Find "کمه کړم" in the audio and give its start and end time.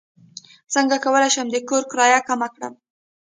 2.27-2.73